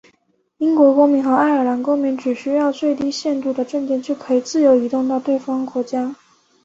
[0.57, 6.15] 英国公民和爱尔兰公民只需要最低限度的证件就可以自由移动到对方国家。